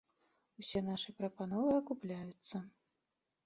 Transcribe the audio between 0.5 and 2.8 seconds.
Усе нашы прапановы акупляюцца.